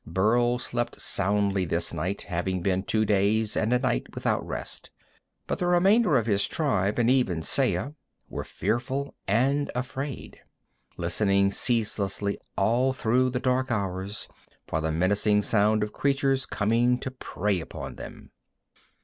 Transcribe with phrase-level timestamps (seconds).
[0.07, 4.89] Burl slept soundly this night, having been two days and a night without rest,
[5.45, 7.91] but the remainder of his tribe, and even Saya,
[8.27, 10.39] were fearful and afraid,
[10.97, 14.27] listening ceaselessly all through the dark hours
[14.65, 18.31] for the menacing sounds of creatures coming to prey upon them.